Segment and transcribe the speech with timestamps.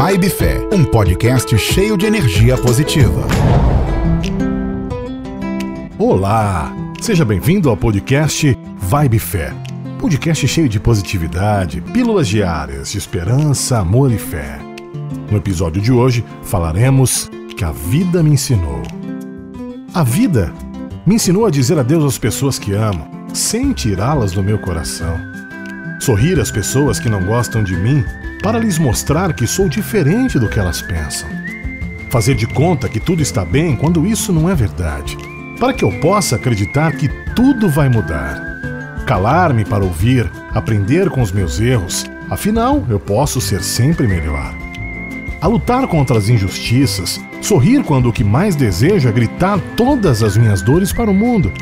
[0.00, 3.26] Vibe Fé, um podcast cheio de energia positiva.
[5.98, 9.52] Olá, seja bem-vindo ao podcast Vibe Fé.
[9.98, 14.60] Podcast cheio de positividade, pílulas diárias de esperança, amor e fé.
[15.32, 18.82] No episódio de hoje falaremos que a vida me ensinou.
[19.92, 20.54] A vida
[21.04, 23.04] me ensinou a dizer adeus às pessoas que amo,
[23.34, 25.37] sem tirá-las do meu coração.
[25.98, 28.04] Sorrir às pessoas que não gostam de mim
[28.42, 31.28] para lhes mostrar que sou diferente do que elas pensam.
[32.08, 35.16] Fazer de conta que tudo está bem quando isso não é verdade,
[35.58, 38.40] para que eu possa acreditar que tudo vai mudar.
[39.04, 44.54] Calar-me para ouvir, aprender com os meus erros, afinal eu posso ser sempre melhor.
[45.40, 50.36] A lutar contra as injustiças, sorrir quando o que mais desejo é gritar todas as
[50.36, 51.52] minhas dores para o mundo.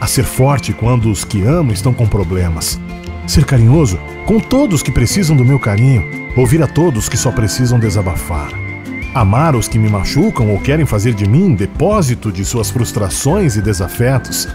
[0.00, 2.78] A ser forte quando os que amo estão com problemas.
[3.26, 6.04] Ser carinhoso com todos que precisam do meu carinho,
[6.36, 8.50] ouvir a todos que só precisam desabafar.
[9.14, 13.62] Amar os que me machucam ou querem fazer de mim depósito de suas frustrações e
[13.62, 14.46] desafetos.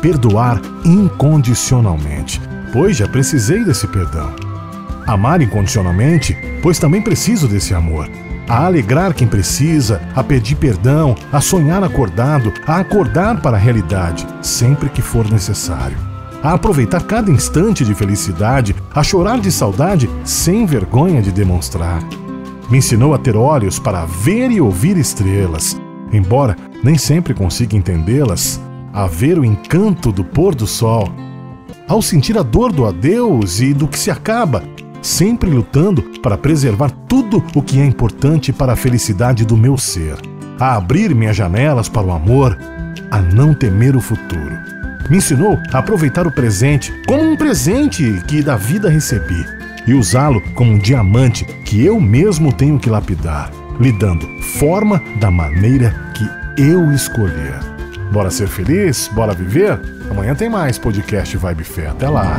[0.00, 2.40] Perdoar incondicionalmente,
[2.72, 4.34] pois já precisei desse perdão.
[5.06, 8.08] Amar incondicionalmente, pois também preciso desse amor.
[8.48, 14.26] A alegrar quem precisa, a pedir perdão, a sonhar acordado, a acordar para a realidade,
[14.42, 16.11] sempre que for necessário
[16.42, 22.02] a aproveitar cada instante de felicidade, a chorar de saudade sem vergonha de demonstrar.
[22.68, 25.80] Me ensinou a ter olhos para ver e ouvir estrelas,
[26.12, 28.60] embora nem sempre consiga entendê-las,
[28.92, 31.08] a ver o encanto do pôr do sol.
[31.86, 34.62] Ao sentir a dor do adeus e do que se acaba,
[35.00, 40.16] sempre lutando para preservar tudo o que é importante para a felicidade do meu ser,
[40.58, 42.56] a abrir minhas janelas para o amor,
[43.10, 44.71] a não temer o futuro
[45.12, 49.46] me ensinou a aproveitar o presente como um presente que da vida recebi
[49.86, 55.30] e usá-lo como um diamante que eu mesmo tenho que lapidar, lhe dando forma da
[55.30, 56.26] maneira que
[56.62, 57.60] eu escolher.
[58.10, 59.10] Bora ser feliz?
[59.12, 59.78] Bora viver?
[60.10, 61.88] Amanhã tem mais podcast Vibe Fé.
[61.88, 62.38] Até lá!